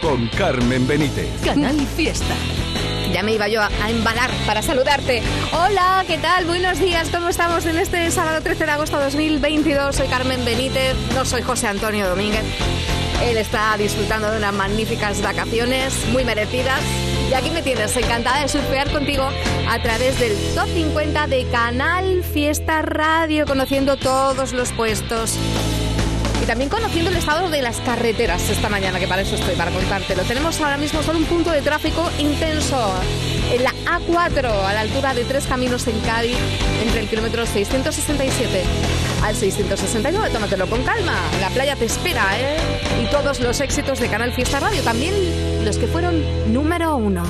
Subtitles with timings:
[0.00, 1.28] Con Carmen Benítez.
[1.44, 2.34] Canal Fiesta.
[3.12, 5.22] Ya me iba yo a, a, embalar para saludarte.
[5.52, 6.44] Hola, ¿qué tal?
[6.44, 9.96] Buenos días, ¿cómo estamos en este sábado 13 de agosto de 2022?
[9.96, 12.44] Soy Carmen Benítez, no soy José Antonio Domínguez.
[13.24, 16.80] Él está disfrutando de unas magníficas vacaciones, muy merecidas.
[17.30, 19.28] Y aquí me tienes, encantada de surfear contigo
[19.68, 25.38] a través del Top 50 de Canal Fiesta Radio, conociendo todos los puestos
[26.42, 29.70] y también conociendo el estado de las carreteras esta mañana, que para eso estoy, para
[29.70, 30.22] contártelo.
[30.24, 32.94] Tenemos ahora mismo solo un punto de tráfico intenso
[33.52, 36.36] en la A4, a la altura de tres caminos en Cádiz,
[36.82, 38.64] entre el kilómetro 667
[39.22, 40.30] al 669.
[40.32, 42.56] Tómatelo con calma, la playa te espera, ¿eh?
[43.02, 45.14] Y todos los éxitos de Canal Fiesta Radio, también
[45.64, 47.22] los que fueron número uno.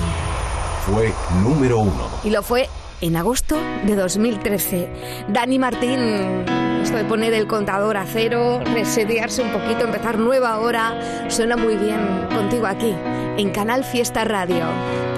[0.87, 2.09] Fue número uno.
[2.25, 2.69] Y lo fue
[3.03, 4.89] en agosto de 2013.
[5.29, 6.45] Dani Martín,
[6.83, 11.77] esto de poner el contador a cero, resetearse un poquito, empezar nueva hora, suena muy
[11.77, 12.95] bien contigo aquí,
[13.37, 14.65] en Canal Fiesta Radio.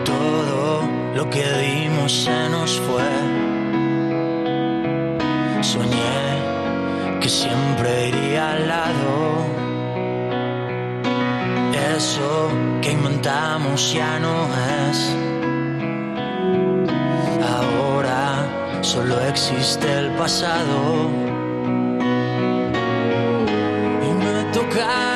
[0.05, 0.83] Todo
[1.15, 3.03] lo que dimos se nos fue.
[5.63, 9.47] Soñé que siempre iría al lado.
[11.97, 12.51] Eso
[12.83, 14.49] que inventamos ya no
[14.91, 15.17] es.
[17.43, 21.34] Ahora solo existe el pasado.
[24.75, 25.14] Me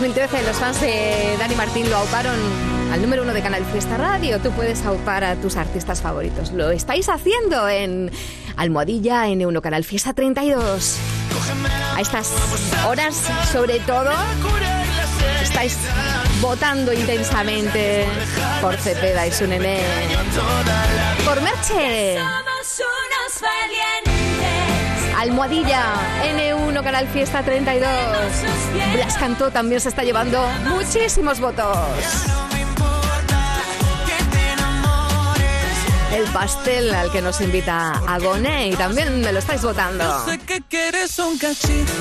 [0.00, 2.34] 2013 los fans de Dani Martín lo auparon
[2.90, 4.40] al número uno de Canal Fiesta Radio.
[4.40, 6.52] Tú puedes aupar a tus artistas favoritos.
[6.52, 8.10] Lo estáis haciendo en
[8.56, 10.96] Almohadilla en Uno Canal Fiesta 32.
[11.94, 12.32] A estas
[12.88, 13.14] horas,
[13.52, 14.10] sobre todo,
[15.42, 15.76] estáis
[16.40, 18.06] votando intensamente
[18.62, 19.80] por Cepeda y su nené.
[21.26, 22.16] Por Merche.
[25.20, 25.84] Almohadilla,
[26.34, 27.90] N1, Canal Fiesta 32.
[28.94, 31.76] Blas Cantó también se está llevando muchísimos votos.
[36.10, 40.24] El pastel al que nos invita Agoné y también me lo estáis votando.
[40.24, 41.92] Sé que quieres un cachito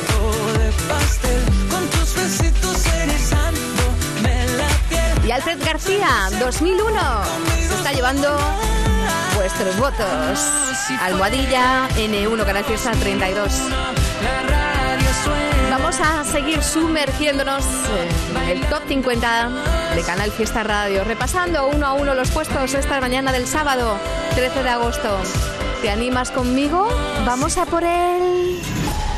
[0.58, 3.84] de pastel con tus besitos erizando
[4.24, 5.28] me la piel.
[5.28, 7.02] Y Alfred García, 2001,
[7.68, 8.40] se está llevando
[9.50, 10.40] vuestros votos.
[11.02, 13.52] Almohadilla, N1, Canal Fiesta 32.
[14.22, 15.78] La radio suena.
[15.78, 17.66] Vamos a seguir sumergiéndonos
[18.44, 19.50] en el top 50
[19.96, 23.98] de Canal Fiesta Radio, repasando uno a uno los puestos esta mañana del sábado
[24.36, 25.18] 13 de agosto.
[25.82, 26.88] ¿Te animas conmigo?
[27.26, 28.60] Vamos a por él.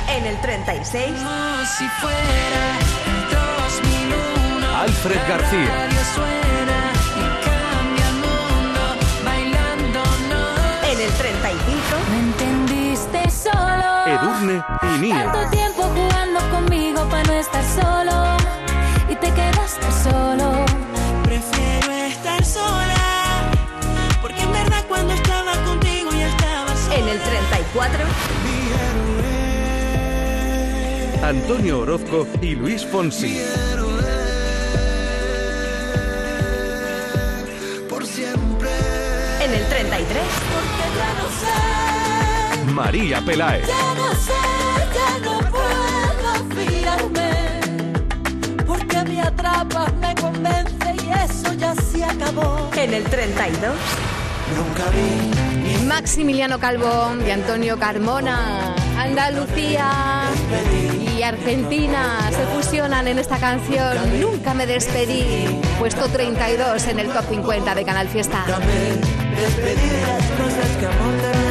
[0.08, 2.80] En el 36, Como si fuera
[3.64, 4.78] 2001.
[4.78, 6.41] Alfred García.
[11.02, 11.82] El 35,
[12.12, 14.06] Me entendiste solo.
[14.06, 15.24] Edurne y Nia.
[15.24, 18.38] Tanto tiempo jugando conmigo para no estar solo.
[19.10, 20.66] Y te quedaste solo.
[21.24, 23.52] Prefiero estar sola,
[24.22, 26.96] porque en verdad cuando estaba contigo ya estaba sola.
[26.98, 28.06] en el 34,
[31.24, 33.42] Antonio Orozco y Luis Fonsi.
[42.74, 43.68] María Peláez.
[43.68, 44.34] Ya no sé,
[44.96, 47.32] ya no puedo fiarme.
[48.66, 52.70] Porque me atrapas, me convence y eso ya se acabó.
[52.76, 53.76] en el 32,
[55.88, 58.76] Maximiliano Calvo y Antonio Carmona.
[58.98, 60.24] Andalucía
[61.16, 64.20] y Argentina se fusionan en esta canción.
[64.20, 65.62] Nunca me despedí.
[65.80, 68.44] Puesto 32 en el top 50 de Canal Fiesta.
[69.42, 71.51] Nunca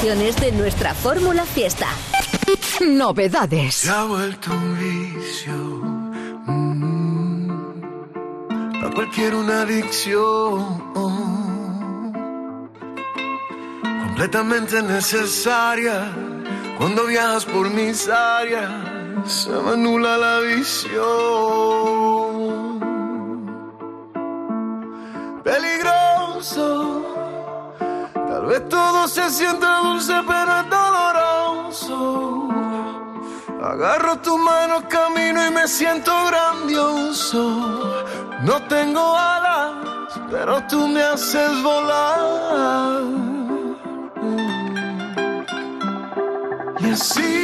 [0.00, 1.88] canciones de nuestra Fórmula Fiesta.
[2.80, 3.74] Novedades.
[3.74, 5.52] Se ha vuelto un vicio.
[6.46, 7.50] mm,
[8.82, 10.90] a cualquier una adicción.
[14.06, 16.10] Completamente necesaria.
[16.78, 18.70] Cuando viajas por mis áreas,
[19.26, 21.49] se me anula la visión.
[29.40, 32.48] Sienta dulce, pero es doloroso.
[33.72, 37.40] Agarro tu mano, camino y me siento grandioso.
[38.42, 43.02] No tengo alas, pero tú me haces volar.
[46.80, 47.34] Y así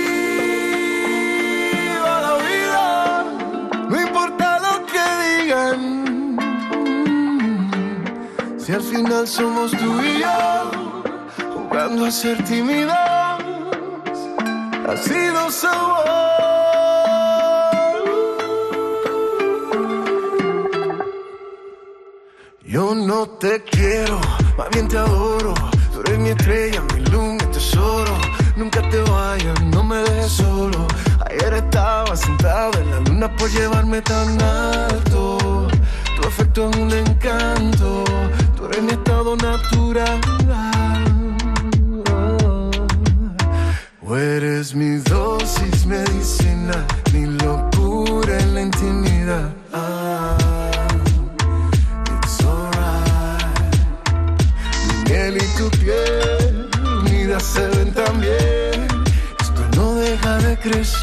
[2.05, 2.87] va la vida,
[3.91, 5.81] no importa lo que digan.
[8.59, 10.76] Si al final somos tú y yo,
[11.77, 12.39] jugando a ser
[14.89, 16.07] ha sido sabor.
[22.65, 24.19] Yo no te quiero,
[24.57, 25.53] más bien te adoro.
[25.93, 28.17] Tú eres mi estrella, mi luz, mi tesoro.
[28.57, 30.87] Nunca te vayas, no me dejes solo.
[31.27, 35.69] Ayer estaba sentado en la luna por llevarme tan alto.
[36.17, 38.05] Tu afecto es un encanto,
[38.57, 41.16] tú eres mi estado natural.
[44.19, 49.51] Eres mi dosis medicina, mi locura en la intimidad.
[49.75, 50.89] Ah,
[52.17, 53.77] it's alright.
[54.87, 56.71] Mi miel y tu piel
[57.01, 58.89] unidas se ven tan bien.
[59.39, 60.96] Esto no deja de crecer.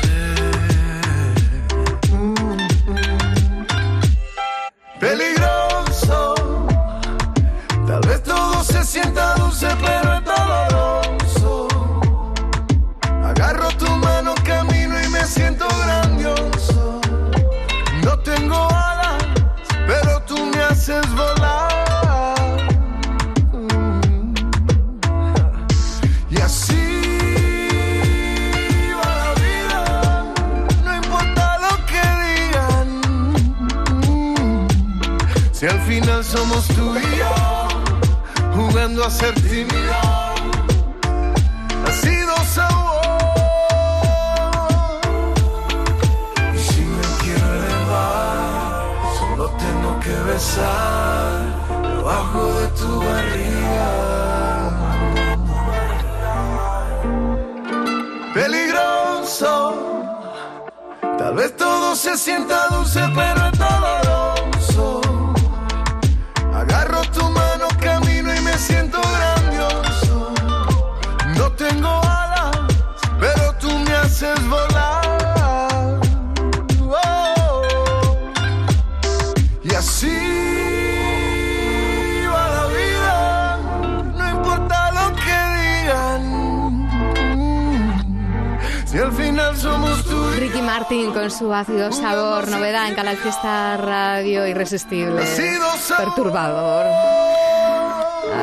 [91.13, 95.21] Con su ácido sabor, novedad en Canal Fiesta Radio irresistible.
[95.21, 96.05] Ácido sabor.
[96.05, 96.85] Perturbador.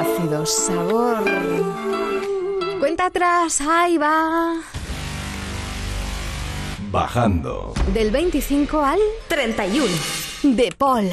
[0.01, 1.25] Ácido sabor.
[2.79, 4.55] Cuenta atrás, ahí va.
[6.91, 7.75] Bajando.
[7.93, 9.87] Del 25 al 31.
[10.43, 11.11] De Paul.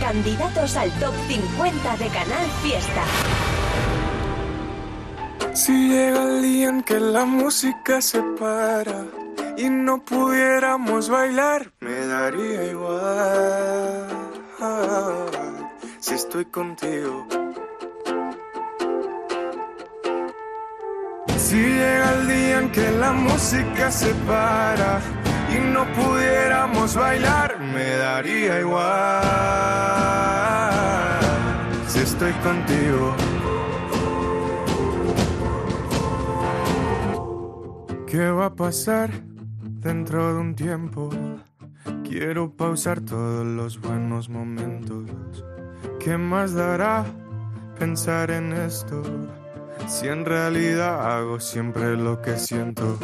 [0.00, 3.02] Candidatos al top 50 de Canal Fiesta.
[5.54, 9.06] Si llega el día en que la música se para
[9.56, 14.06] y no pudiéramos bailar, me daría igual
[15.98, 17.26] si estoy contigo.
[21.38, 25.23] Si llega el día en que la música se para
[25.54, 29.22] y no pudiéramos bailar, me daría igual.
[31.88, 33.14] Si estoy contigo.
[38.06, 39.10] ¿Qué va a pasar
[39.60, 41.10] dentro de un tiempo?
[42.04, 45.10] Quiero pausar todos los buenos momentos.
[45.98, 47.04] ¿Qué más dará
[47.78, 49.02] pensar en esto?
[49.88, 52.98] Si en realidad hago siempre lo que siento.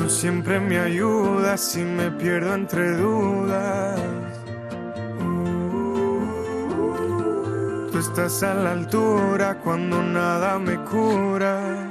[0.00, 4.00] Tú siempre me ayudas si me pierdo entre dudas.
[7.92, 11.86] Tú estás a la altura cuando nada me cura.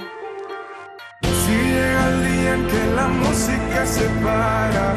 [1.21, 4.87] Si llega el día en que la música se para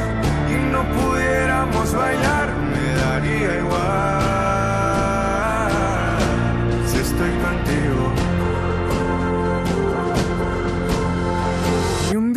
[0.49, 4.12] y no pudiéramos bailar, me daría igual.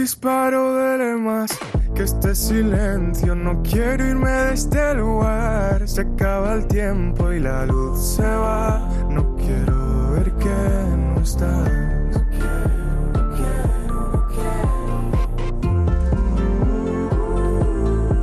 [0.05, 1.49] Disparo de más
[1.95, 3.33] que este silencio.
[3.33, 5.81] No quiero irme de este lugar.
[5.87, 8.87] Se acaba el tiempo y la luz se va.
[9.09, 10.59] No quiero ver que
[10.95, 11.71] no estás.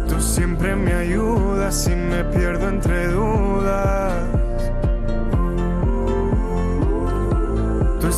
[0.08, 4.31] Tú siempre me ayudas y me pierdo entre dudas.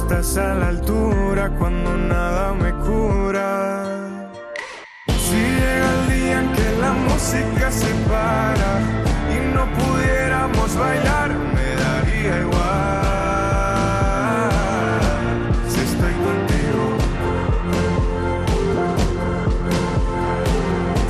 [0.04, 4.28] Estás a la altura cuando nada me cura.
[5.06, 8.70] Si llega el día en que la música se para
[9.34, 12.90] y no pudiéramos bailar, me daría igual.
[15.70, 16.84] Si estoy contigo.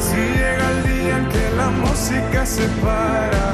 [0.06, 3.44] Si llega el día en que la música se para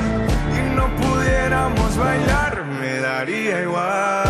[0.58, 4.29] y no pudiéramos bailar, me daría igual.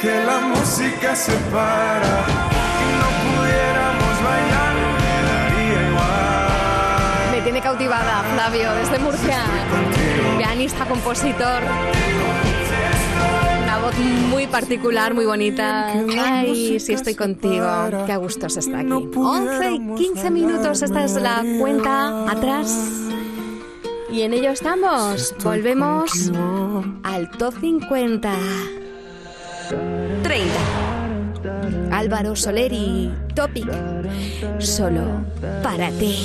[0.00, 2.24] Que la música se para
[2.80, 7.30] y no pudiéramos bailar, me daría igual.
[7.32, 9.42] Me tiene cautivada Flavio desde Murcia.
[10.38, 11.62] Pianista, compositor.
[13.62, 13.94] Una voz
[14.30, 15.92] muy particular, muy bonita.
[16.18, 17.66] Ay, si estoy contigo.
[18.06, 19.08] Qué a gusto se está aquí.
[19.14, 20.80] 11 y 15 minutos.
[20.80, 22.74] Esta es la cuenta atrás.
[24.10, 25.34] Y en ello estamos.
[25.44, 26.32] Volvemos
[27.02, 28.32] al top 50.
[30.22, 30.50] 30.
[31.90, 33.68] Álvaro Soler y Topic.
[34.58, 35.24] Solo
[35.62, 36.16] para ti.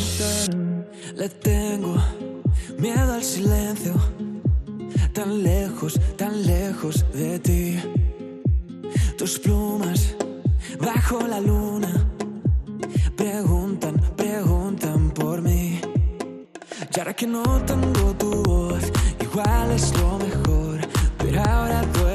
[1.15, 1.95] Le tengo
[2.77, 3.93] miedo al silencio,
[5.13, 7.79] tan lejos, tan lejos de ti.
[9.17, 10.15] Tus plumas
[10.79, 12.05] bajo la luna
[13.15, 15.79] preguntan, preguntan por mí.
[16.95, 20.79] Y ahora que no tengo tu voz, igual es lo mejor,
[21.17, 22.14] pero ahora duele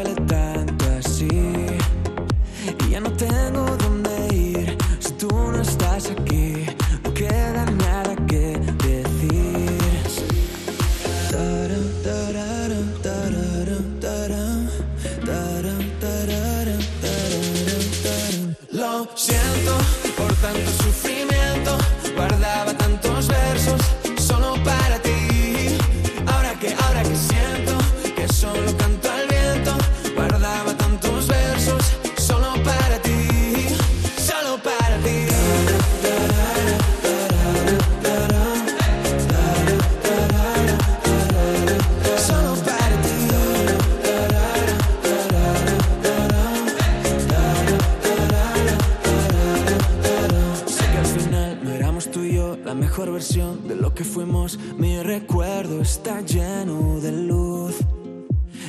[52.70, 54.56] la mejor versión de lo que fuimos.
[54.78, 57.74] Mi recuerdo está lleno de luz.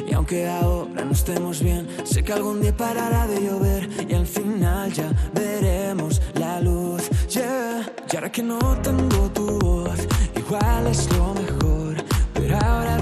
[0.07, 4.25] Y aunque ahora no estemos bien, sé que algún día parará de llover y al
[4.25, 7.03] final ya veremos la luz.
[7.29, 7.93] Yeah.
[8.11, 9.99] Y ahora que no tengo tu voz,
[10.35, 12.97] igual es lo mejor, pero ahora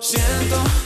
[0.00, 0.20] 先
[0.50, 0.85] 懂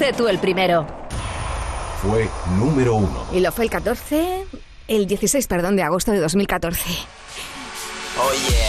[0.00, 0.86] Sé tú el primero.
[2.00, 3.26] Fue número uno.
[3.34, 4.46] Y lo fue el 14,
[4.88, 6.80] el 16, perdón, de agosto de 2014.
[8.26, 8.64] Oye,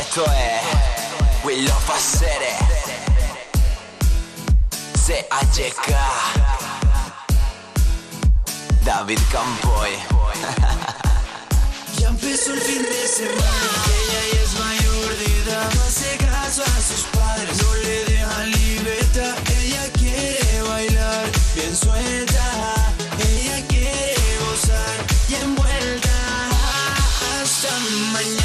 [0.00, 2.54] esto es We Love Acere
[4.94, 5.92] CHK
[8.84, 9.90] David Campoy.
[11.98, 13.42] Ya empezó el fin de semana.
[13.88, 15.74] Ella ya es mayor de edad.
[15.74, 17.60] No hace caso a sus padres.
[17.60, 18.69] No le dejan libertad
[21.80, 22.44] suelta
[23.18, 24.14] Ella quiere
[24.44, 24.96] gozar
[25.28, 26.16] y envuelta
[27.40, 27.70] Hasta
[28.12, 28.39] mañana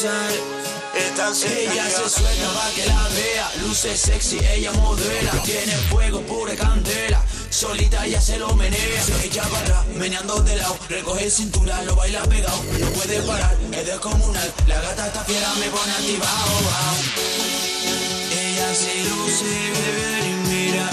[0.00, 7.20] Ella se suelta para que la vea, luce sexy, ella modela, tiene fuego, pura candela.
[7.50, 11.96] Solita ella se lo menea, se echa para atrás, meneando de lado, recoge cintura, lo
[11.96, 14.54] baila pegado, no puede parar, es descomunal.
[14.68, 16.52] La gata está fiera, me pone activado.
[16.62, 16.94] wow.
[18.38, 20.90] Ella se luce, bebé, y mira,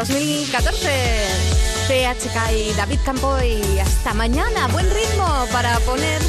[0.00, 0.88] 2014.
[1.86, 3.78] CHK y David Campoy.
[3.80, 4.66] Hasta mañana.
[4.68, 6.22] Buen ritmo para poner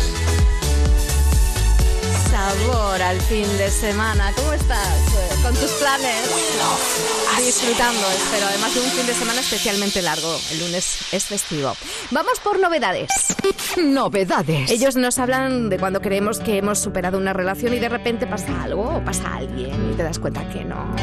[2.29, 4.34] sabor al fin de semana.
[4.36, 4.97] ¿Cómo estás?
[5.41, 6.29] Con tus planes.
[7.45, 8.47] Disfrutando, espero.
[8.47, 10.38] Además de un fin de semana especialmente largo.
[10.51, 11.73] El lunes es festivo.
[12.12, 13.10] Vamos por novedades.
[13.77, 14.69] Novedades.
[14.69, 18.63] Ellos nos hablan de cuando creemos que hemos superado una relación y de repente pasa
[18.63, 20.93] algo o pasa alguien y te das cuenta que no.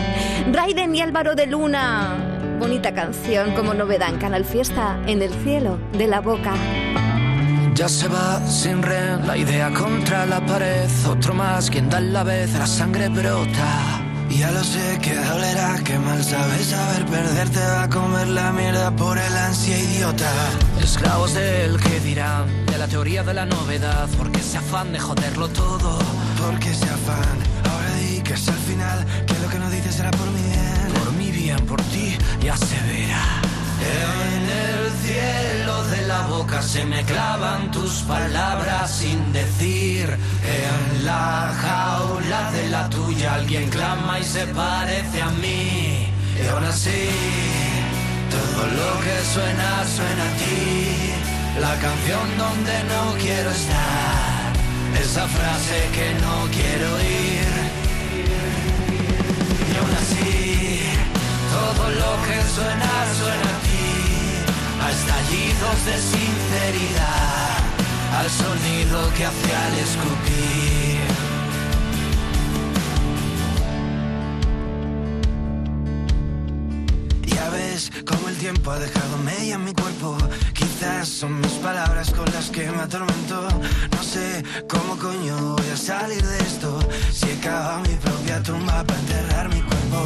[0.53, 2.38] Raiden y Álvaro de Luna.
[2.59, 6.55] Bonita canción como novedad en Canal Fiesta en el cielo de la boca.
[7.75, 10.89] Ya se va sin red la idea contra la pared.
[11.09, 14.03] Otro más quien da la vez, la sangre brota.
[14.29, 18.53] Ya lo sé que dolerá, que mal sabes saber perder te va a comer la
[18.53, 20.31] mierda por el ansia idiota.
[20.83, 25.49] Esclavos del que dirán, de la teoría de la novedad, porque ese afán de joderlo
[25.49, 25.99] todo.
[26.45, 27.39] Porque ese afán,
[27.71, 30.93] ahora di que es al final, que lo que no dices será por mi bien.
[30.95, 32.08] Por mi bien, por ti,
[32.41, 33.41] ya se verá.
[33.81, 40.09] En el cielo de la boca se me clavan tus palabras sin decir.
[40.09, 46.09] En la jaula de la tuya alguien clama y se parece a mí.
[46.43, 47.09] Y aún así,
[48.31, 51.13] todo lo que suena, suena a ti.
[51.61, 54.53] La canción donde no quiero estar.
[55.01, 57.58] Esa frase que no quiero oír.
[61.73, 63.89] Todo lo que suena, suena a ti.
[64.85, 67.59] A estallidos de sinceridad.
[68.19, 70.68] Al sonido que hace al escupir.
[78.05, 80.17] Cómo el tiempo ha dejado media en mi cuerpo.
[80.53, 83.49] Quizás son mis palabras con las que me atormento.
[83.97, 86.79] No sé cómo coño voy a salir de esto.
[87.13, 90.01] Si he cavado mi propia tumba para enterrar mi cuerpo.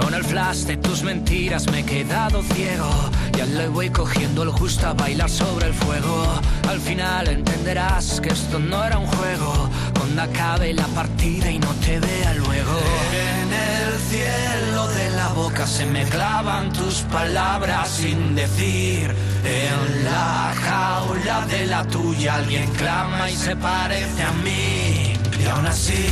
[0.00, 2.90] Con el flash de tus mentiras me he quedado ciego.
[3.36, 6.40] Ya le voy cogiendo el justo a bailar sobre el fuego.
[6.68, 9.70] Al final entenderás que esto no era un juego.
[10.18, 12.78] Acabe la partida y no te vea luego.
[13.12, 19.14] En el cielo de la boca se me clavan tus palabras sin decir.
[19.44, 25.12] En la jaula de la tuya alguien clama y se parece a mí.
[25.38, 26.08] Y aún así.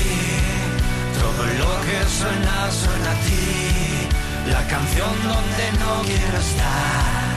[1.18, 4.50] Todo lo que suena, suena a ti.
[4.52, 7.34] La canción donde no quiero estar.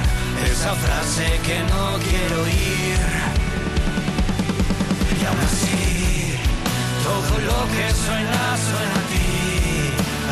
[0.52, 3.00] Esa frase que no quiero oír.
[5.20, 5.77] Y aún así,
[7.08, 9.32] todo lo que suena, suena a ti.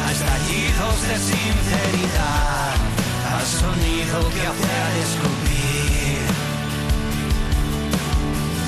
[0.04, 2.76] A estallidos de sinceridad.
[3.36, 6.22] Al sonido que hace al escupir.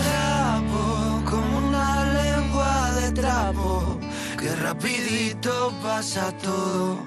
[0.03, 0.83] Trapo
[1.31, 1.89] como una
[2.21, 3.99] lengua de trapo.
[4.39, 6.99] Que rapidito pasa todo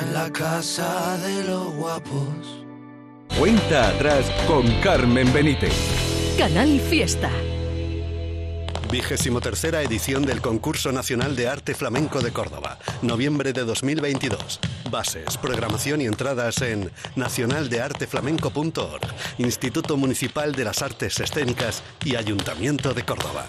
[0.00, 2.64] en la casa de los guapos.
[3.38, 5.74] Cuenta atrás con Carmen Benítez.
[6.36, 7.30] Canal Fiesta.
[8.90, 14.58] Vigésimo tercera edición del Concurso Nacional de Arte Flamenco de Córdoba, noviembre de 2022.
[14.90, 19.02] Bases, programación y entradas en nacionaldearteflamenco.org,
[19.38, 23.46] Instituto Municipal de las Artes Escénicas y Ayuntamiento de Córdoba.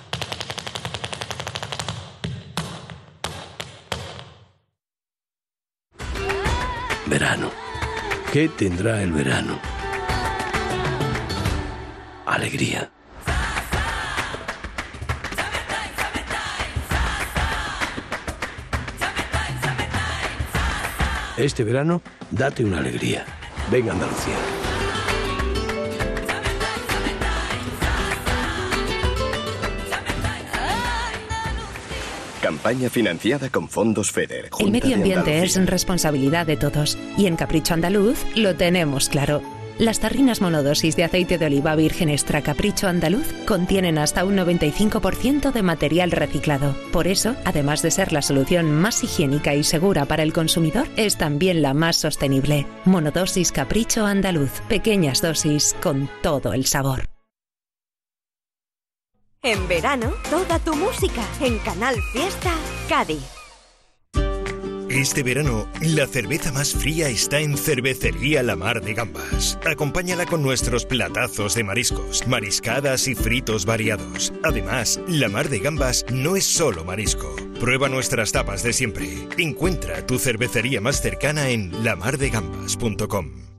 [7.08, 7.49] Verano.
[8.32, 9.60] ¿Qué tendrá el verano?
[12.27, 12.91] Alegría.
[21.41, 23.25] Este verano, date una alegría.
[23.71, 24.36] Venga Andalucía.
[32.43, 34.49] Campaña financiada con fondos FEDER.
[34.60, 39.41] El medio ambiente es responsabilidad de todos y en Capricho Andaluz lo tenemos claro.
[39.81, 45.51] Las tarrinas monodosis de aceite de oliva virgen extra Capricho Andaluz contienen hasta un 95%
[45.51, 46.75] de material reciclado.
[46.91, 51.17] Por eso, además de ser la solución más higiénica y segura para el consumidor, es
[51.17, 52.67] también la más sostenible.
[52.85, 54.51] Monodosis Capricho Andaluz.
[54.69, 57.05] Pequeñas dosis con todo el sabor.
[59.41, 62.53] En verano, toda tu música en Canal Fiesta
[62.87, 63.40] Cádiz.
[64.93, 69.58] Este verano, la cerveza más fría está en Cervecería La Mar de Gambas.
[69.65, 74.34] Acompáñala con nuestros platazos de mariscos, mariscadas y fritos variados.
[74.43, 77.34] Además, La Mar de Gambas no es solo marisco.
[77.62, 79.30] Prueba nuestras tapas de siempre.
[79.38, 83.50] Encuentra tu cervecería más cercana en lamardegambas.com.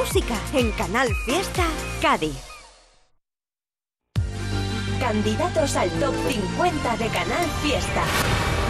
[0.00, 1.66] música en Canal Fiesta
[2.00, 2.40] Cádiz.
[4.98, 8.02] Candidatos al top 50 de Canal Fiesta.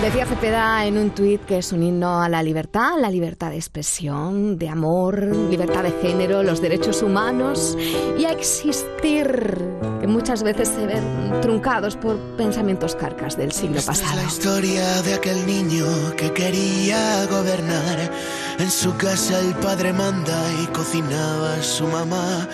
[0.02, 3.56] Decía Cepeda en un tuit que es un himno a la libertad, la libertad de
[3.56, 7.78] expresión, de amor, libertad de género, los derechos humanos
[8.18, 9.28] y a existir,
[10.10, 14.20] muchas veces se ven truncados por pensamientos carcas del siglo Esta es pasado.
[14.20, 18.10] la historia de aquel niño que quería gobernar.
[18.58, 22.48] En su casa el padre manda y cocinaba su mamá.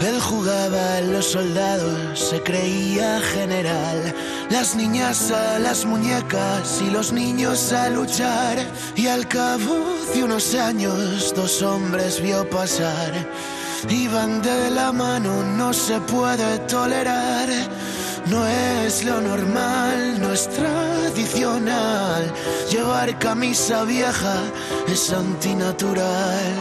[0.00, 4.14] Él jugaba a los soldados, se creía general.
[4.50, 8.58] Las niñas a las muñecas y los niños a luchar.
[8.96, 9.76] Y al cabo
[10.14, 13.12] de unos años, dos hombres vio pasar.
[13.88, 17.48] Iban de la mano, no se puede tolerar.
[18.26, 22.32] No es lo normal, no es tradicional.
[22.70, 24.36] Llevar camisa vieja
[24.86, 26.52] es antinatural.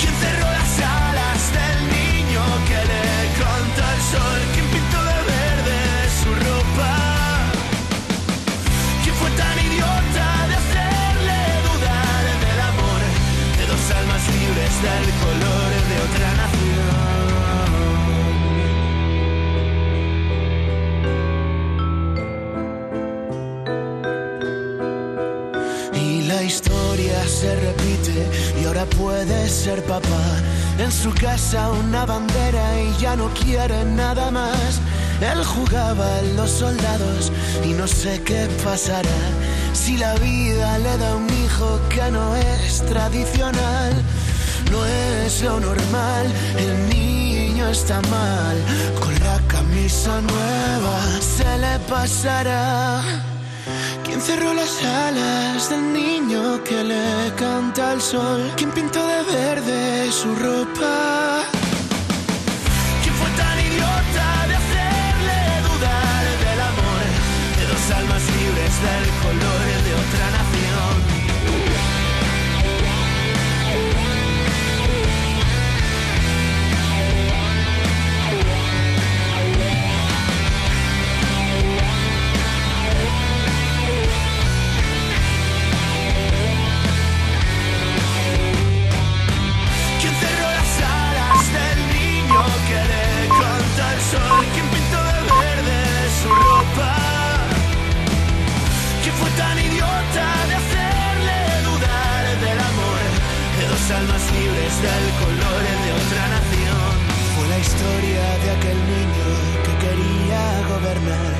[0.00, 3.06] ¿Quién cerró las alas del niño que le
[3.40, 4.40] canta el sol?
[4.54, 5.78] ¿Quién pintó de verde
[6.20, 6.94] su ropa?
[9.02, 13.00] ¿Quién fue tan idiota de hacerle dudar del amor
[13.58, 15.65] de dos almas libres del color
[28.60, 30.24] y ahora puede ser papá.
[30.78, 34.80] En su casa una bandera y ya no quiere nada más.
[35.20, 37.32] Él jugaba a los soldados
[37.64, 39.18] y no sé qué pasará.
[39.72, 43.92] Si la vida le da un hijo que no es tradicional,
[44.70, 46.26] no es lo normal,
[46.58, 48.56] el niño está mal.
[49.00, 53.25] Con la camisa nueva se le pasará.
[54.16, 58.50] ¿Quién cerró las alas del niño que le canta al sol?
[58.56, 61.42] ¿Quién pintó de verde su ropa?
[63.02, 67.04] ¿Quién fue tan idiota de hacerle dudar del amor
[67.58, 69.55] de dos almas libres del color
[103.90, 106.92] almas libres del color de otra nación?
[107.36, 109.28] Fue la historia de aquel niño
[109.64, 111.34] que quería gobernar.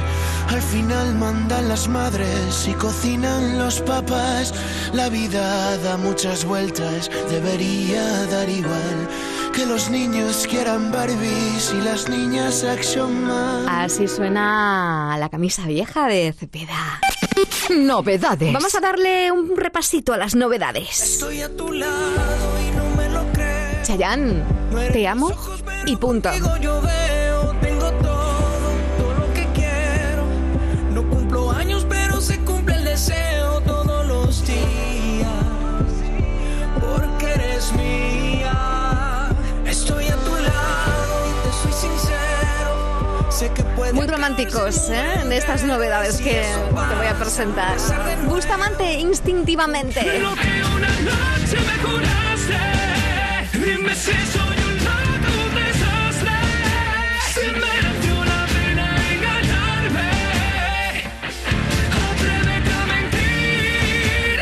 [0.49, 4.55] Al final mandan las madres y cocinan los papás.
[4.93, 9.09] La vida da muchas vueltas, debería dar igual.
[9.53, 13.69] Que los niños quieran Barbies y las niñas Action Man.
[13.69, 17.01] Así suena la camisa vieja de Cepeda.
[17.71, 18.53] Novedades.
[18.53, 21.01] Vamos a darle un repasito a las novedades.
[21.01, 23.87] Estoy a tu lado y no me lo crees.
[23.87, 24.43] Chayanne,
[24.93, 25.31] te amo
[25.85, 26.31] y punto.
[44.27, 45.23] Románticos, ¿eh?
[45.29, 47.77] De estas novedades que te voy a presentar.
[48.25, 50.01] Bustamante instintivamente.
[50.03, 52.59] noche me curaste.
[53.53, 56.37] Dime si soy un loco, un desastre.
[57.35, 60.11] Si merece una pena engañarme.
[62.11, 64.37] Atrévete a mentir.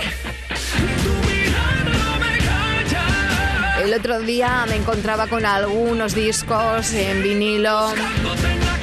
[1.03, 3.83] Tu mirada no me calla.
[3.85, 7.93] El otro día me encontraba con algunos discos en vinilo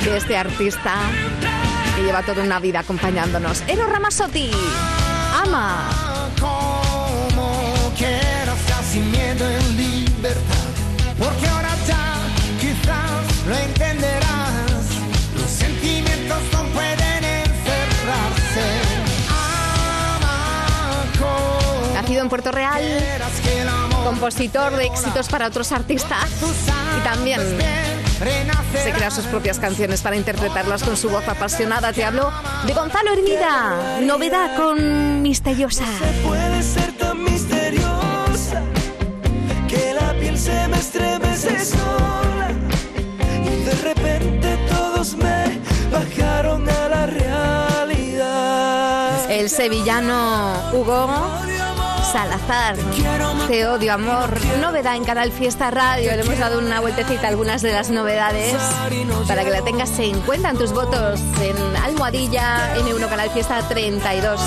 [0.10, 0.96] de este artista
[1.96, 3.64] que lleva toda una vida acompañándonos.
[3.68, 4.50] Ero Ramazzotti.
[5.44, 5.90] Ama.
[6.40, 10.42] como quieras, casi miedo en libertad.
[11.20, 12.18] Porque ahora ya
[12.60, 14.86] quizás lo entenderás.
[15.36, 18.68] Los sentimientos no pueden encerrarse.
[21.94, 22.82] Nacido en Puerto Real,
[24.04, 26.28] compositor de éxitos para otros artistas
[26.98, 31.92] y también se crea sus propias canciones para interpretarlas con su voz apasionada.
[31.92, 32.32] Te hablo
[32.68, 35.86] de Gonzalo Hermida, novedad con Misteriosa.
[36.24, 38.62] puede ser tan misteriosa
[39.68, 42.52] que la piel se me estremece sola
[43.44, 45.60] y de repente todos me
[45.92, 47.72] bajaron a la realidad.
[49.32, 51.10] El sevillano Hugo
[52.12, 52.76] Salazar,
[53.48, 56.12] Te odio amor, novedad en Canal Fiesta Radio.
[56.12, 58.54] Le hemos dado una vueltecita a algunas de las novedades
[59.30, 64.42] para que la tengas en cuenta en tus votos en Almohadilla M1 Canal Fiesta 32.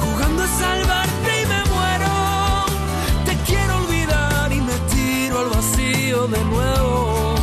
[0.00, 2.66] Jugando a salvarte y me muero.
[3.24, 7.34] Te quiero olvidar y me tiro al vacío de nuevo.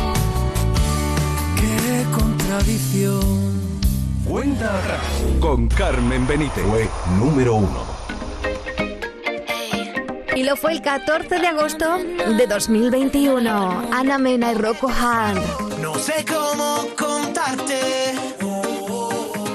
[1.56, 3.80] Qué contradicción.
[4.28, 5.00] Cuenta atrás
[5.40, 6.64] con Carmen Benítez.
[6.68, 7.95] Fue número uno.
[10.36, 13.88] Y lo fue el 14 de agosto de 2021.
[13.90, 15.34] Ana Mena y Rocco Han.
[15.80, 18.12] No sé cómo contarte,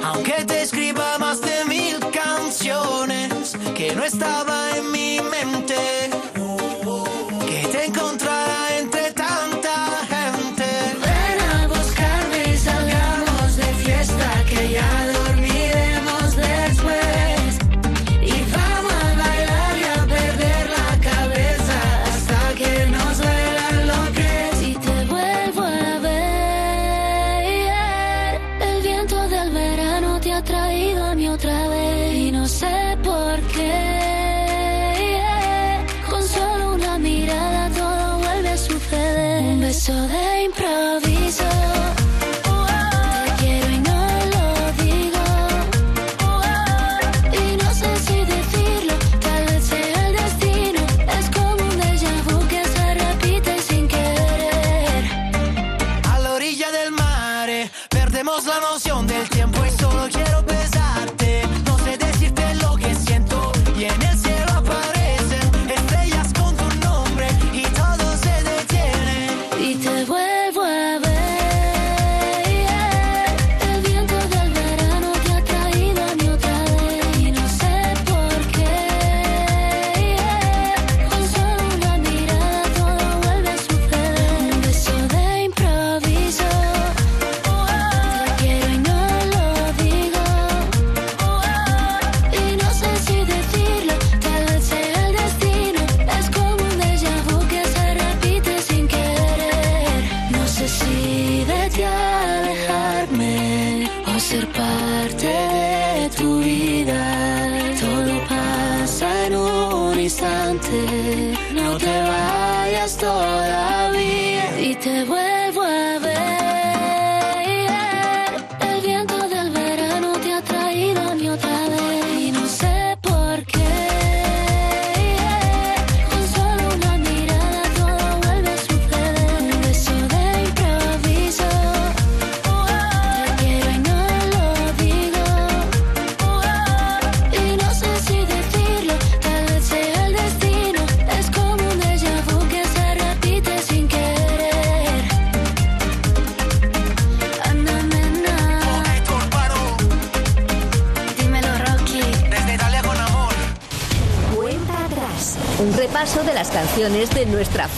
[0.04, 5.00] aunque te escriba más de mil canciones que no estaba en mi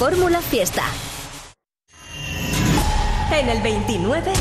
[0.03, 0.83] fórmula fiesta.
[3.31, 4.33] En el 29,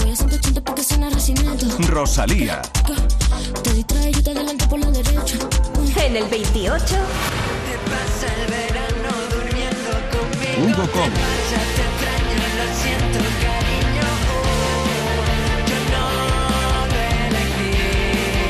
[0.00, 1.58] Voy a 180 porque suena recinado
[1.88, 2.62] Rosalía.
[3.62, 5.36] Te distrae yo te adelanto por la derecha.
[5.96, 6.96] En el 28,
[10.56, 11.10] Hugo Com.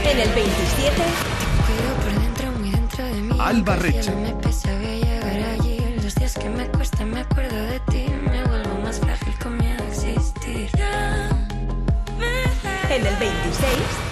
[0.04, 1.02] en el 27,
[1.66, 3.36] Cuido por dentro, muy dentro de mí.
[3.40, 4.12] Alba Reche.
[6.34, 10.70] Que me cuesta me acuerdo de ti Me vuelvo más frágil con miedo a existir
[12.90, 13.64] en el 26,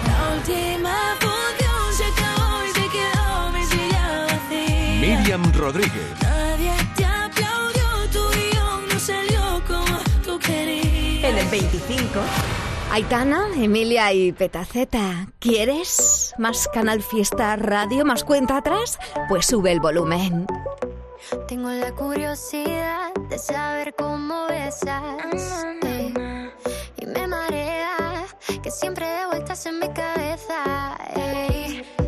[0.07, 6.21] La última función se acabó y se quedó mi silla vacía Miriam Rodríguez.
[6.21, 12.19] Nadie te aplaudió, tu guion no salió como tú querías en el 25,
[12.91, 18.97] Aitana, Emilia y Petaceta, ¿quieres más Canal Fiesta Radio, más cuenta atrás?
[19.27, 20.47] Pues sube el volumen.
[21.49, 25.01] Tengo la curiosidad de saber cómo besas.
[25.81, 26.13] ey,
[26.97, 28.27] y me marea
[28.61, 30.95] que siempre de vueltas en mi cabeza.
[31.15, 31.98] ey.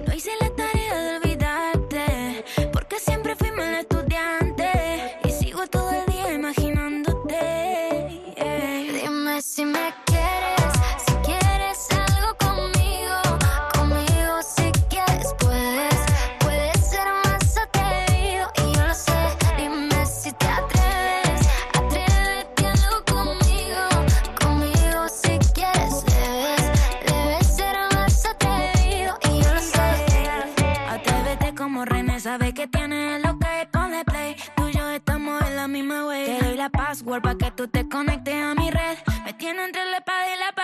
[36.72, 38.98] password para que tú te conectes a mi red.
[39.26, 40.61] Me tiene entre la espada y la pared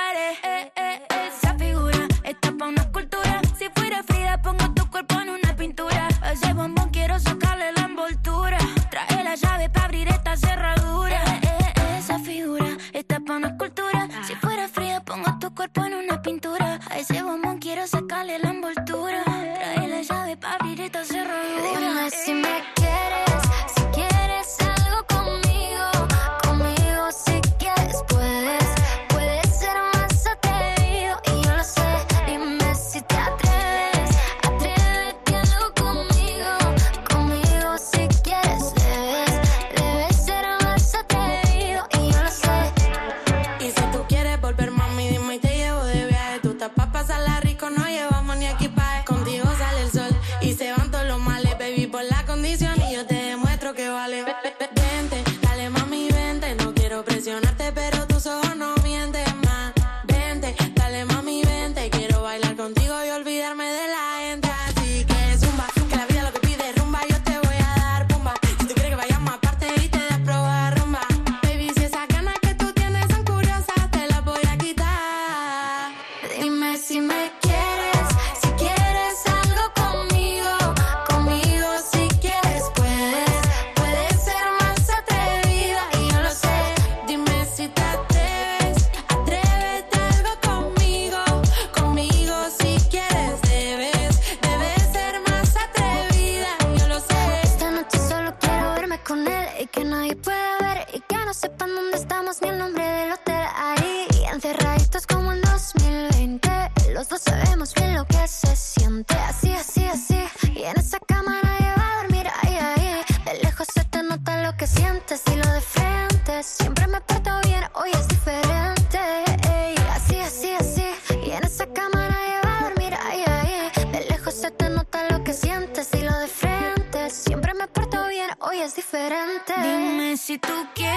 [130.28, 130.97] si tú quieres.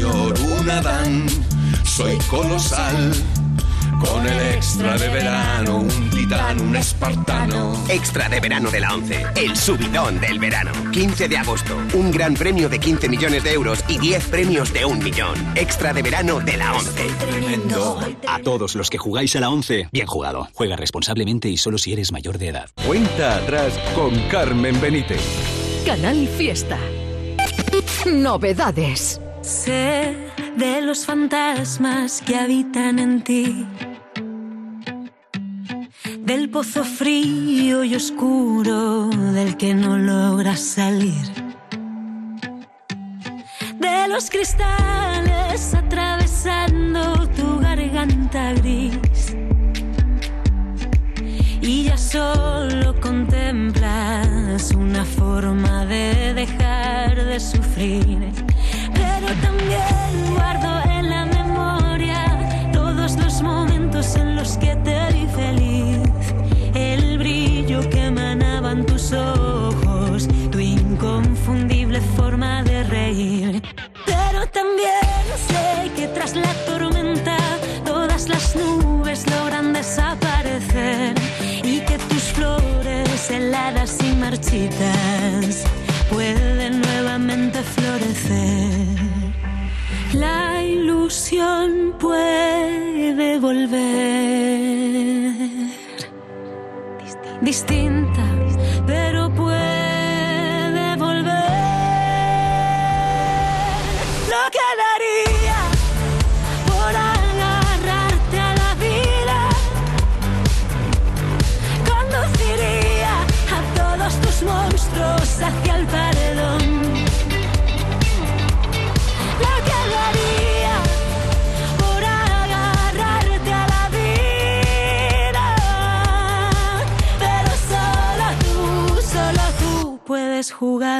[0.00, 1.26] señor, un Adán.
[1.84, 3.12] Soy colosal.
[4.00, 7.84] Con el extra de verano, un titán, un espartano.
[7.86, 10.72] Extra de verano de la 11, el subidón del verano.
[10.90, 14.86] 15 de agosto, un gran premio de 15 millones de euros y 10 premios de
[14.86, 15.34] un millón.
[15.54, 17.06] Extra de verano de la 11.
[17.18, 18.00] Tremendo.
[18.26, 20.48] A todos los que jugáis a la 11, bien jugado.
[20.54, 22.70] Juega responsablemente y solo si eres mayor de edad.
[22.86, 25.20] Cuenta atrás con Carmen Benítez.
[25.84, 26.78] Canal Fiesta.
[28.06, 29.20] Novedades.
[29.42, 30.16] Sé
[30.56, 33.66] de los fantasmas que habitan en ti,
[36.18, 41.26] del pozo frío y oscuro del que no logras salir,
[43.78, 49.34] de los cristales atravesando tu garganta gris.
[51.62, 58.49] Y ya solo contemplas una forma de dejar de sufrir
[59.20, 66.34] pero también guardo en la memoria todos los momentos en los que te vi feliz.
[66.74, 73.62] El brillo que emanaban tus ojos, tu inconfundible forma de reír.
[74.06, 77.36] Pero también sé que tras la tormenta
[77.84, 81.14] todas las nubes logran desaparecer
[81.62, 85.39] y que tus flores heladas y marchitas.
[92.00, 94.29] puede volver.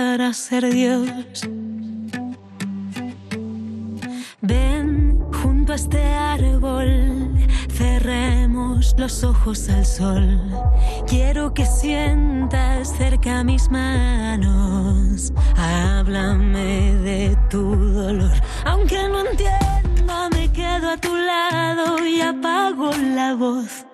[0.00, 1.10] para ser Dios.
[4.40, 6.88] Ven junto a este árbol,
[7.68, 10.26] cerremos los ojos al sol.
[11.06, 15.34] Quiero que sientas cerca mis manos.
[15.56, 18.36] Háblame de tu dolor.
[18.64, 23.84] Aunque no entienda, me quedo a tu lado y apago la voz.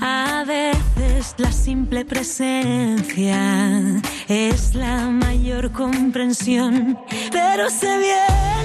[0.00, 0.75] A ver
[1.26, 6.98] veces la simple presencia es la mayor comprensión,
[7.32, 8.55] pero se viene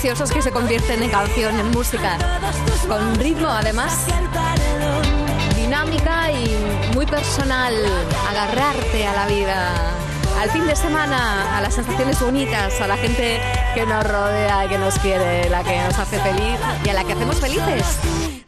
[0.00, 2.16] preciosos que se convierten en canción, en música.
[2.86, 4.06] Con ritmo, además,
[5.56, 7.74] dinámica y muy personal.
[8.30, 9.72] Agarrarte a la vida.
[10.38, 13.40] Al fin de semana, a las sensaciones bonitas, a la gente
[13.74, 17.14] que nos rodea, que nos quiere, la que nos hace feliz y a la que
[17.14, 17.98] hacemos felices.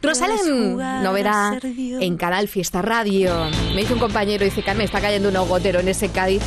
[0.01, 3.49] Rosalén, novedad en Canal Fiesta Radio.
[3.75, 6.43] Me dice un compañero, dice, Carmen, está cayendo un gotero en ese Cádiz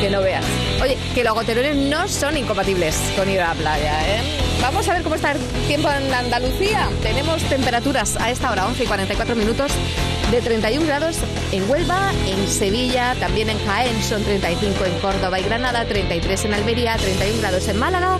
[0.00, 0.44] que no veas.
[0.82, 4.20] Oye, que los goterones no son incompatibles con ir a la playa, ¿eh?
[4.60, 5.38] Vamos a ver cómo está el
[5.68, 6.88] tiempo en Andalucía.
[7.02, 9.70] Tenemos temperaturas a esta hora, 11 y 44 minutos,
[10.32, 11.18] de 31 grados
[11.52, 16.54] en Huelva, en Sevilla, también en Jaén son 35 en Córdoba y Granada, 33 en
[16.54, 18.18] Almería, 31 grados en Málaga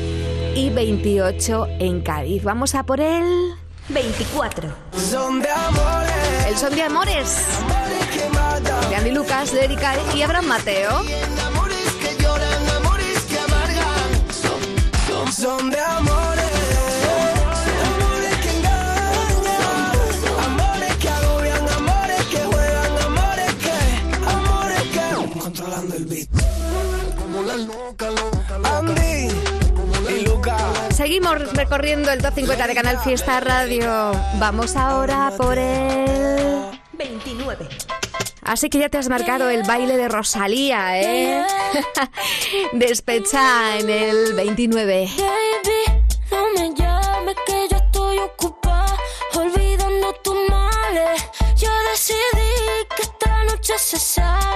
[0.55, 2.45] y 28 en Cádiz.
[2.45, 3.55] Vamos a por el
[3.89, 4.73] 24.
[5.11, 6.47] Son de amores.
[6.47, 7.39] El son de amores.
[8.89, 11.03] De Andy Lucas, de Erika y Abraham Mateo.
[15.45, 16.53] Son, de amores.
[17.87, 19.67] Amores que engañan.
[20.43, 23.79] Amores que agobian, amores que juegan, amores que.
[24.27, 25.39] Amores que.
[25.39, 26.31] Controlando el beat.
[27.19, 28.79] Como la loca, loca, loca.
[28.79, 29.29] Andy
[30.09, 30.57] y Luca.
[30.95, 34.13] Seguimos recorriendo el top 50 de Canal Fiesta Radio.
[34.39, 37.69] Vamos ahora por el 29.
[38.45, 41.45] Así que ya te has marcado el baile de Rosalía, ¿eh?
[42.73, 45.09] Despecha en el 29.
[45.17, 48.97] Baby, no me llames que yo estoy ocupada
[49.35, 51.23] olvidando tus males.
[51.57, 54.54] Yo decidí que esta noche se sale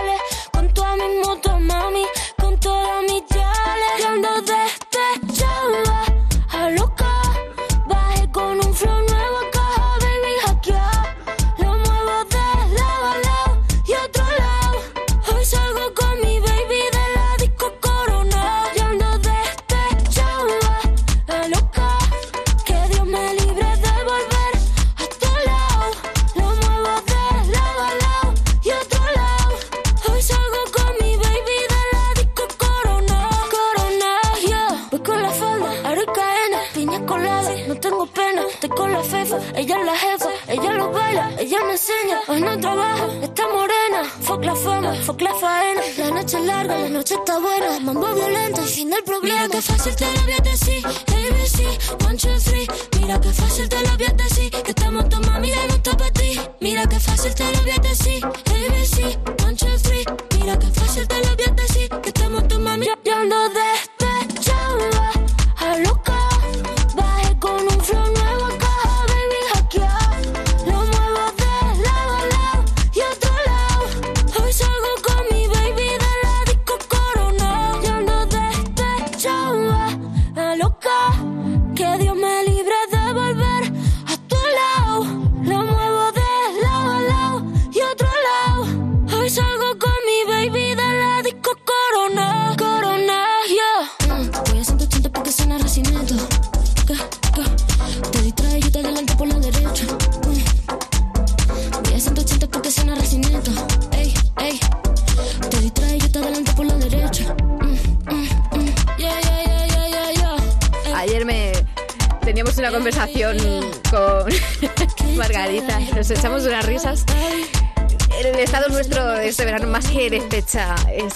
[49.63, 50.38] fácil te lo voy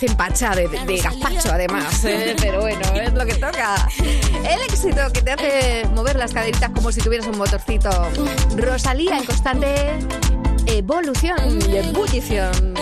[0.04, 2.34] es empacha de, de gazpacho además, ¿eh?
[2.40, 3.88] pero bueno, es lo que toca.
[3.98, 7.90] El éxito que te hace mover las caderitas como si tuvieras un motorcito.
[8.56, 9.98] Rosalía en constante
[10.66, 12.74] evolución y ebullición.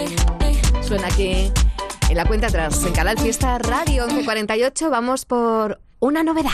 [0.83, 1.53] Suena aquí
[2.09, 6.51] en la cuenta atrás, en Canal Fiesta Radio 1148, vamos por una novedad.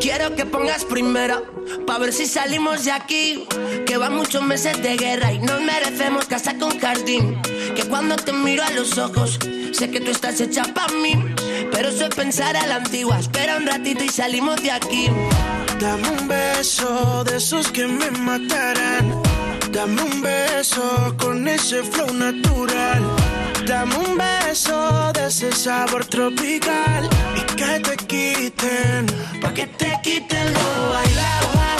[0.00, 1.42] Quiero que pongas primero,
[1.84, 3.46] pa' ver si salimos de aquí.
[3.84, 7.37] Que van muchos meses de guerra y nos merecemos casa con jardín.
[7.88, 9.38] Cuando te miro a los ojos,
[9.72, 11.14] sé que tú estás hecha pa' mí.
[11.72, 15.08] Pero eso es pensar a la antigua, espera un ratito y salimos de aquí.
[15.80, 19.22] Dame un beso de esos que me matarán.
[19.72, 23.02] Dame un beso con ese flow natural.
[23.66, 27.08] Dame un beso de ese sabor tropical.
[27.36, 29.06] Y que te quiten,
[29.40, 31.77] pa' que te quiten lo bailado.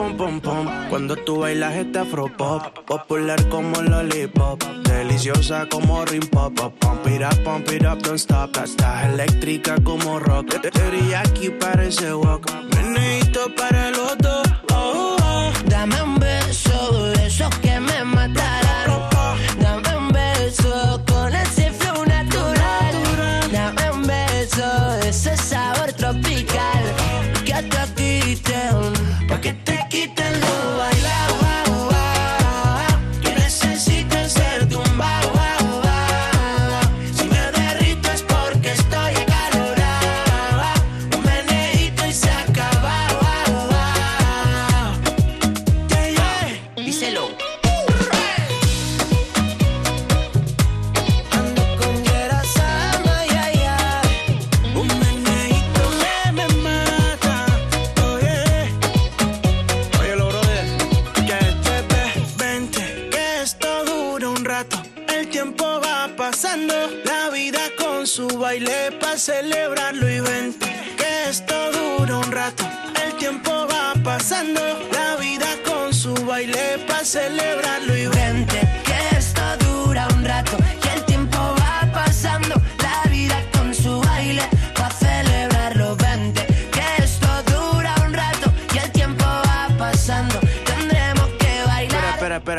[0.00, 6.26] Pom pom pom Cuando tú bailas este afro pop Popular como lollipop Deliciosa como rim
[6.28, 6.52] pop.
[6.80, 12.50] Pump it up, pump it up, don't stop Estás eléctrica como rock Teriyaki parece wok
[12.74, 15.52] Meneíto para los dos oh, oh.
[15.66, 18.59] Dame un beso de esos que me matarán.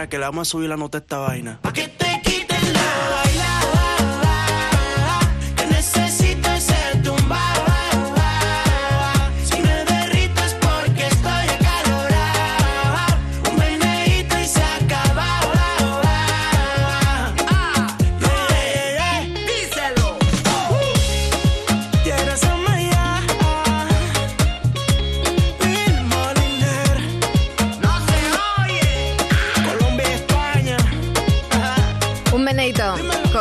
[0.07, 1.59] Que le vamos a subir la nota a esta vaina.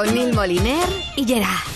[0.01, 1.68] Con Neil Moliner y Gerard.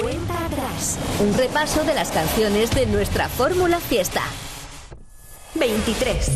[0.00, 1.00] Cuenta atrás.
[1.18, 4.20] Un repaso de las canciones de nuestra fórmula fiesta.
[5.56, 6.30] 23.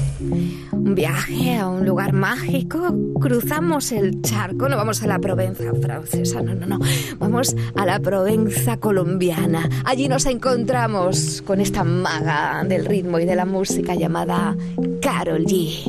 [0.72, 2.96] Un viaje a un lugar mágico.
[3.20, 4.68] Cruzamos el charco.
[4.68, 6.80] No vamos a la Provenza francesa, no, no, no.
[7.18, 9.68] Vamos a la Provenza colombiana.
[9.84, 14.56] Allí nos encontramos con esta maga del ritmo y de la música llamada
[15.00, 15.84] Carol G.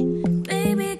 [0.48, 1.00] Baby,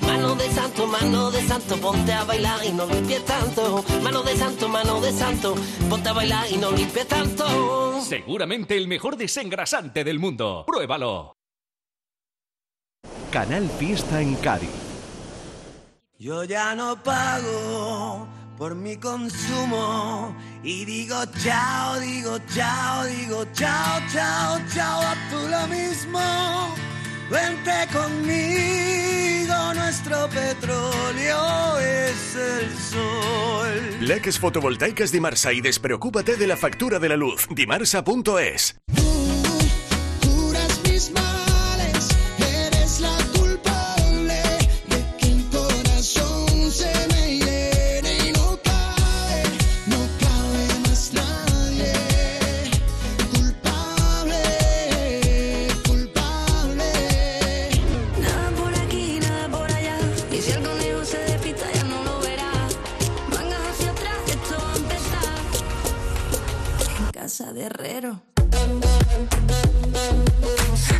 [0.11, 4.35] mano de santo, mano de santo, ponte a bailar y no limpies tanto, mano de
[4.35, 5.55] santo, mano de santo,
[5.89, 8.01] ponte a bailar y no limpies tanto.
[8.01, 10.65] Seguramente el mejor desengrasante del mundo.
[10.67, 11.37] Pruébalo.
[13.31, 14.69] Canal Fiesta en Cádiz.
[16.19, 24.59] Yo ya no pago por mi consumo y digo chao, digo chao, digo chao, chao,
[24.73, 26.19] chao, a tú lo mismo.
[27.31, 33.97] Vente conmigo, nuestro petróleo es el sol.
[34.01, 37.47] Leques fotovoltaicas Dimarsa y despreocúpate de la factura de la luz.
[37.49, 38.75] Dimarsa.es.
[40.21, 41.30] Curas mis males,
[67.31, 68.21] casa de herrero.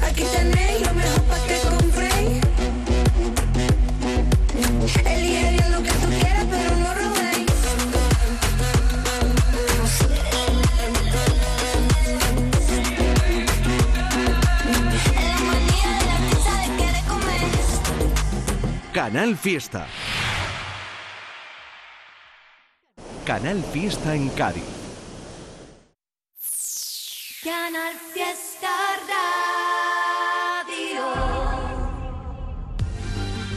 [0.02, 2.42] Aquí tenéis lo mejor para que compréis.
[5.06, 7.52] Elige bien lo que tú quieras, pero no robéis.
[15.14, 16.68] La manía de la pizza de
[17.10, 17.44] comer.
[18.94, 19.86] Canal Fiesta.
[23.26, 24.81] Canal Fiesta en Cádiz.
[28.14, 28.70] Fiesta
[30.66, 31.04] Radio.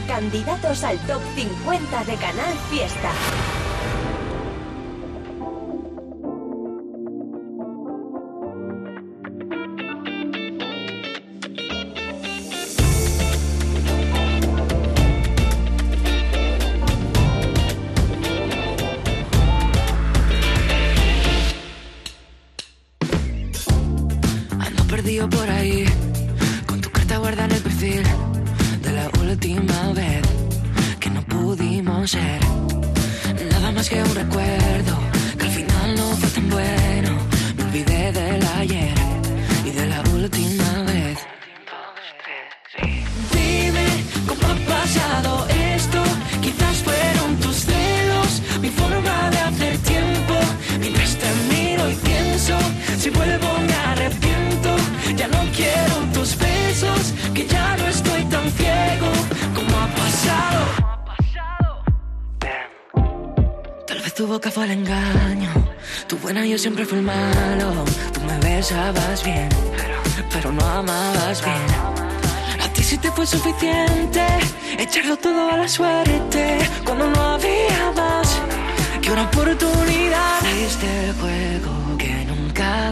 [0.07, 3.11] Candidatos al top 50 de Canal Fiesta.
[66.55, 67.83] Yo siempre fui malo.
[68.13, 69.49] Tú me besabas bien,
[70.31, 71.65] pero no amabas bien.
[72.63, 74.25] A ti sí te fue suficiente
[74.79, 78.39] echarlo todo a la suerte cuando no había más
[79.01, 80.39] que una oportunidad.
[80.39, 81.84] Fuiste el juego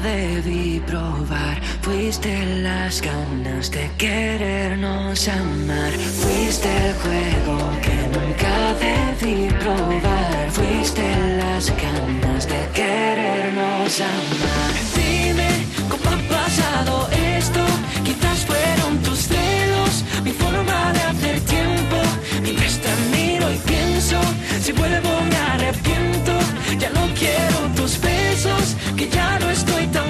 [0.02, 1.62] debí probar.
[1.82, 5.92] Fuiste las ganas de querernos amar.
[6.22, 8.54] Fuiste el juego que nunca
[8.88, 10.52] debí probar.
[10.52, 11.04] Fuiste
[11.38, 14.72] las ganas de querernos amar.
[14.96, 15.50] Dime
[15.90, 17.62] cómo ha pasado esto.
[18.04, 21.98] Quizás fueron tus celos, mi forma de hacer tiempo.
[22.42, 24.20] Mientras te miro y pienso,
[24.62, 26.34] si vuelvo me arrepiento.
[26.80, 29.43] Ya no quiero tus besos, que ya no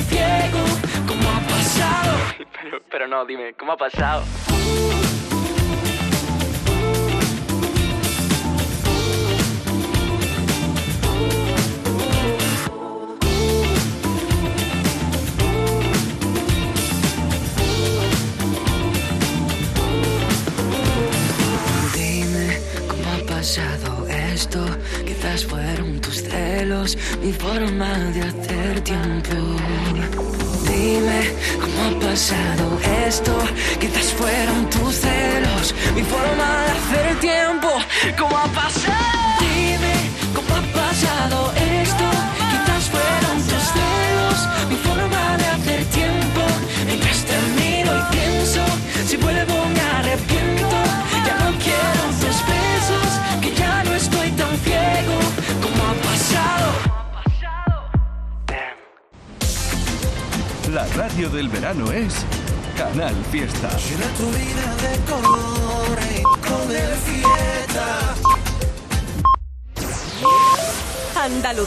[0.10, 0.60] ciego
[1.08, 2.14] como ha pasado.
[2.62, 4.24] Pero, pero no, dime, ¿cómo ha pasado?
[21.96, 24.66] Dime cómo ha pasado esto.
[25.06, 26.00] Quizás fueron
[26.34, 29.38] celos, mi forma de hacer tiempo.
[30.68, 31.22] Dime
[31.62, 32.66] cómo ha pasado
[33.08, 33.34] esto.
[33.80, 35.66] Quizás fueron tus celos,
[35.96, 37.70] mi forma de hacer tiempo.
[38.20, 39.40] ¿Cómo ha pasado?
[39.42, 39.96] Dime
[40.36, 41.38] cómo ha pasado
[41.82, 42.06] esto.
[42.52, 44.38] Quizás fueron tus celos,
[44.70, 45.43] mi forma de
[60.74, 62.26] La radio del verano es
[62.76, 63.70] Canal Fiesta.
[63.78, 68.16] Llena tu vida de color y con el fiesta.
[71.16, 71.62] Andalucía.